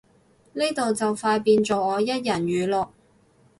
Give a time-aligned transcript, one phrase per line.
[0.53, 2.89] 呢度就快變做我一人語錄